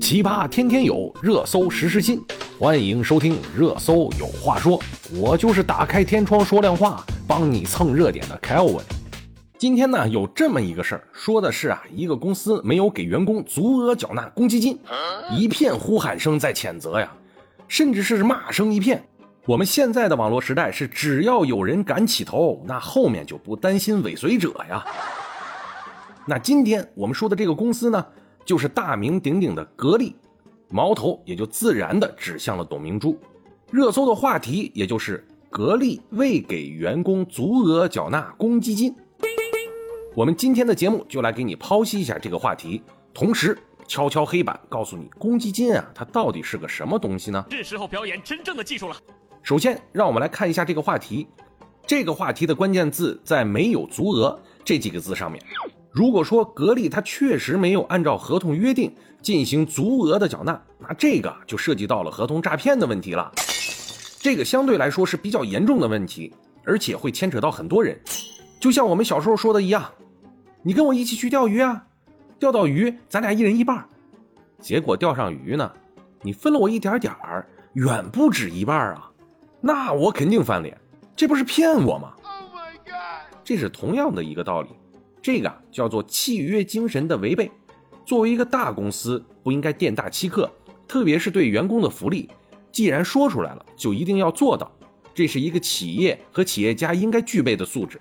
[0.00, 2.22] 奇葩天天有，热搜时时新。
[2.58, 4.78] 欢迎收听《热搜有话说》，
[5.18, 8.82] 我就是打开天窗说亮话，帮你蹭热点的 Kelvin。
[9.58, 14.78] 今天呢，有这么一个事儿，说的是啊，一个公司没有给员工足额缴纳公积金，
[15.36, 17.10] 一片呼喊声在谴责呀，
[17.68, 19.02] 甚至是骂声一片。
[19.46, 24.84] 我们现在的网络时代是，只要有人敢起头，那后面就不担心尾随者呀。
[26.26, 28.06] 那今天我们说的这个公司呢，
[28.44, 30.14] 就是大名鼎鼎的格力，
[30.68, 33.18] 矛头也就自然的指向了董明珠。
[33.70, 38.94] 热搜的话题也就是格力未给员工足额缴纳公积金。
[40.14, 42.82] 我们今天的节目就来给你剖析一下这个话题，
[43.14, 43.56] 同时
[43.88, 47.42] 敲敲黑板，告诉你公积金啊，它到底是个什么东西呢？
[47.50, 48.96] 是时候表演真正的技术了。
[49.42, 51.26] 首先，让我们来看一下这个话题。
[51.86, 55.42] 这个话题的关键字在“没有足额”这几个字上面。
[55.92, 63.30] 如果说格力它确实没有按照合同约定进行足额的缴纳，那这个就涉及到了合同诈骗的问题了。
[64.18, 66.32] 这个相对来说是比较严重的问题，
[66.64, 68.00] 而且会牵扯到很多人。
[68.58, 69.84] 就像我们小时候说的一样，
[70.62, 71.84] 你跟我一起去钓鱼啊，
[72.38, 73.84] 钓到鱼咱俩一人一半，
[74.60, 75.70] 结果钓上鱼呢，
[76.22, 79.10] 你分了我一点点儿，远不止一半啊。
[79.60, 80.80] 那我肯定翻脸，
[81.14, 82.14] 这不是骗我吗？
[83.44, 84.68] 这是同样的一个道理，
[85.22, 87.50] 这个叫做契约精神的违背。
[88.04, 90.50] 作为一个大公司，不应该店大欺客，
[90.88, 92.28] 特别是对员工的福利，
[92.72, 94.70] 既然说出来了，就一定要做到，
[95.14, 98.00] 这是一个企业和企业家应该具备的素质。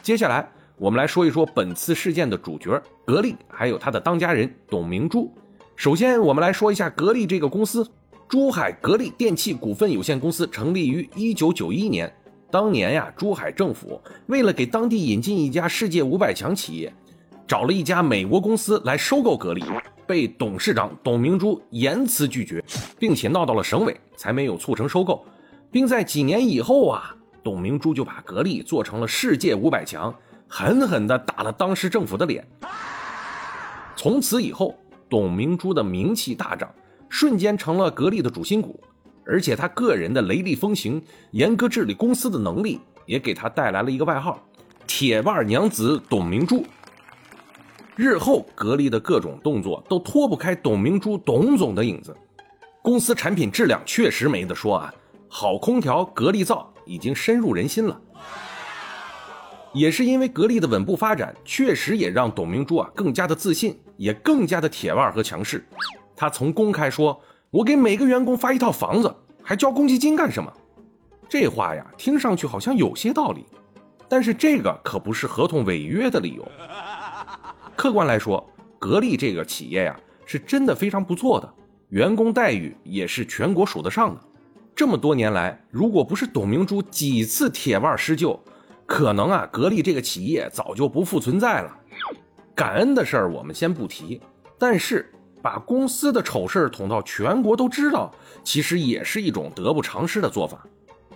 [0.00, 5.34] 接下来，我们来说一说本次事件的主角格力，还有他的当家人董明珠。
[5.74, 7.84] 首先，我们来说一下格力这个公司。
[8.28, 12.12] 珠海格力电器股份有限公司成立于一九九一年。
[12.50, 16.92] 当年呀，珠海政府为了给当地引进一家世界五百强企业，
[17.46, 19.64] 找了一家美国公司来收购格力，
[20.06, 22.64] 被董事长董明珠严词拒绝，
[22.98, 25.24] 并且闹到了省委，才没有促成收购。
[25.70, 30.14] 并在几年以后啊，董明珠就把格力做成了世界五百强，
[30.48, 32.46] 狠狠地打了当时政府的脸。
[33.96, 34.74] 从此以后，
[35.08, 36.72] 董明珠的名气大涨。
[37.08, 38.80] 瞬间成了格力的主心骨，
[39.26, 44.40] 而且他个人的雷厉风行、严格治理公司的能力，也给他带来了一个外号
[44.86, 46.64] “铁腕娘子董明珠”。
[47.96, 52.14] 日后格力的各种动作都脱不开董明珠董总的影子。
[52.82, 54.94] 公司产品质量确实没得说啊，
[55.28, 58.00] 好空调格力造已经深入人心了。
[59.72, 65.66] 也是因为格力的稳步发展，确实也让董明珠啊更加的自信，也更加的铁腕和强势。
[66.14, 67.20] 他从公开说
[67.56, 70.52] ：“我给每个员工发一套房子，还交公积金干什么？”
[71.26, 73.46] 这话呀，听上去好像有些道理，
[74.10, 76.46] 但是这个可不是合同违约的理由。
[77.74, 78.46] 客观来说，
[78.78, 81.50] 格力这个企业呀，是真的非常不错的，
[81.88, 84.20] 员工待遇也是全国数得上的。
[84.74, 88.38] 这么多年来，如果不是董明珠几次铁腕施救，
[88.84, 91.74] 可能啊，格力这个企业早就不复存在了。
[92.54, 94.20] 感恩的事儿我们先不提，
[94.58, 95.10] 但是。
[95.46, 98.12] 把公司的丑事捅到全国都知道，
[98.42, 100.66] 其实也是一种得不偿失的做法。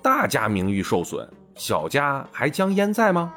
[0.00, 3.34] 大家名誉受损，小家还将焉在吗？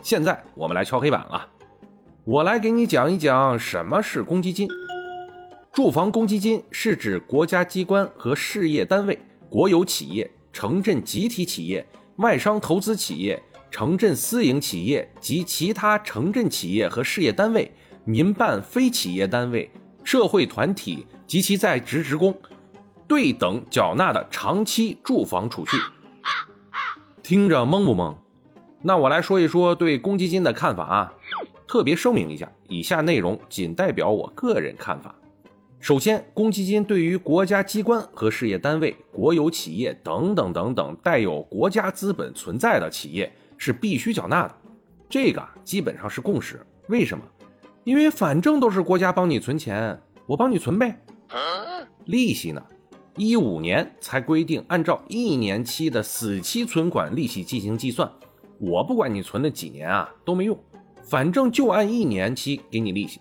[0.00, 1.48] 现在我们来敲黑板了，
[2.22, 4.68] 我来给你讲一讲什么是公积金。
[5.72, 9.18] 住房公积金是指国家机关和事业单位、
[9.50, 11.84] 国有企业、城镇集体企业、
[12.18, 13.42] 外商投资企业、
[13.72, 17.68] 城镇私营企业及其他城镇企业和事业单位。
[18.04, 19.70] 民办非企业单位、
[20.02, 22.36] 社会团体及其在职职工
[23.08, 25.76] 对等缴纳的长期住房储蓄，
[27.22, 28.14] 听着懵不懵？
[28.82, 31.12] 那我来说一说对公积金的看法啊。
[31.66, 35.14] 特别声明一下，以下内容仅代表我个人看法。
[35.80, 44.54] 首先，公积金对于国家机关和事业单位、国有企业等等等等带有国家资本存在的企业是必须缴纳的，
[45.08, 46.64] 这个基本上是共识。
[46.88, 47.24] 为什么？
[47.84, 50.98] 因为反正都是国家帮你存钱，我帮你存呗。
[52.06, 52.62] 利息呢？
[53.16, 58.10] 一五年才规定按照一年期的死期存款利息进行计算，
[58.58, 60.58] 我不管你存了几年啊都没用，
[61.02, 63.20] 反正就按一年期给你利息。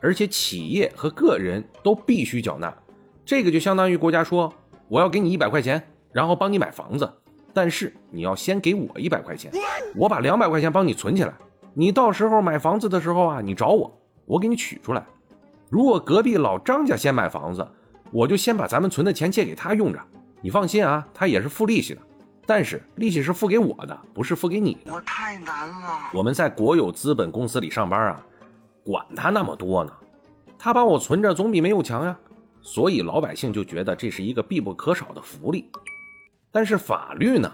[0.00, 2.76] 而且企业和个人都必须缴纳，
[3.24, 4.52] 这个就相当于国家说
[4.88, 5.80] 我要给你一百块钱，
[6.10, 7.10] 然后帮你买房子，
[7.54, 9.52] 但是你要先给我一百块钱，
[9.94, 11.32] 我把两百块钱帮你存起来。
[11.74, 15.04] 你到时候买房子的时候啊，你找我，我给你取出来。
[15.70, 17.66] 如果隔壁老张家先买房子，
[18.10, 19.98] 我就先把咱们存的钱借给他用着。
[20.42, 22.00] 你放心啊，他也是付利息的，
[22.44, 24.92] 但是利息是付给我的，不是付给你的。
[24.92, 26.10] 我太难了。
[26.12, 28.26] 我们在国有资本公司里上班啊，
[28.84, 29.92] 管他那么多呢。
[30.58, 32.16] 他帮我存着总比没有强呀。
[32.60, 35.68] 所以老百姓就觉得这是一个必不可少的福利。
[36.52, 37.50] 但是法律呢，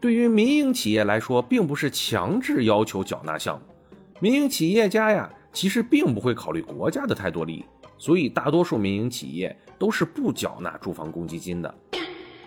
[0.00, 3.64] 对于民营企业来说，并不是强制要求缴纳项目。
[4.20, 7.64] 民营企业家呀，其实并不会考虑国家的太多利益，
[7.96, 11.74] 所以大多数民营企业都是不缴纳住房公积金的。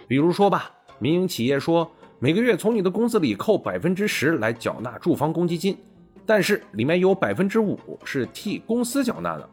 [0.07, 1.89] 比如说吧，民营企业说
[2.19, 5.77] 每个月从你的工资里扣百分之十来缴纳住房公积金，
[6.25, 9.49] 但是里面有百分之五是替公司缴纳的。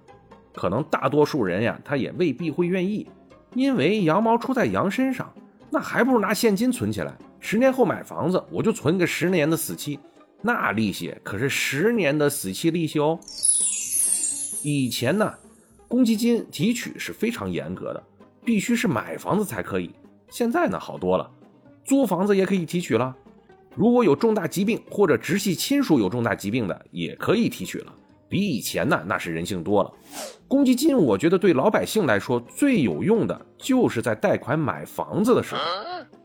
[0.55, 3.09] 可能大多数人呀，他也未必会愿意，
[3.55, 5.33] 因为羊毛出在羊身上，
[5.71, 9.99] 那还不如拿现金存起来，十年后买房子，我就存个十年的死期，
[10.43, 13.19] 那利息可是十年的死期利息哦。
[14.63, 15.33] 以前呢，
[15.87, 18.03] 公积金提取是非常严格的，
[18.45, 19.91] 必须是买房子才可以。
[20.31, 21.31] 现在呢，好多了，
[21.85, 23.17] 租房子也可以提取了。
[23.75, 27.95] 如果有重大疾病或者直系亲属有重大疾病的，也可以提取了。
[28.29, 29.91] 比以前呢，那是人性多了。
[30.47, 35.61] 公积金，我觉得对老百姓来说最有用的，就是在贷款买房子的时候，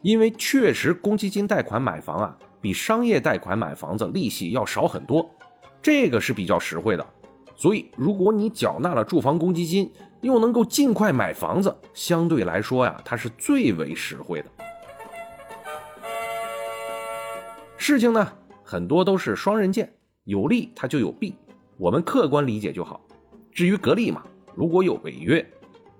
[0.02, 5.30] 因为确实公积金贷款买房啊，比商业贷款买房子利息要少很多，
[5.82, 7.06] 这个是比较实惠的。
[7.56, 9.92] 所以，如果你缴纳了住房公积金，
[10.22, 14.48] 又能够尽快买房子，相对来说呀，它是最为实惠的。
[17.78, 18.32] 事情呢，
[18.64, 21.36] 很多都是双刃剑，有利它就有弊。
[21.78, 23.02] 我们客观理解就好。
[23.52, 24.24] 至于格力嘛，
[24.56, 25.46] 如果有违约，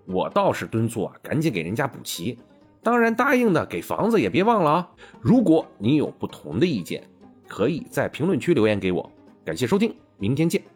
[0.06, 2.38] 我倒是敦促啊，赶紧给人家补齐。
[2.82, 4.90] 当然，答应的给房子也别忘了啊。
[5.22, 7.04] 如果你有不同的意见，
[7.48, 9.10] 可以在评论区留言给我。
[9.46, 10.73] 感谢收听，明天见。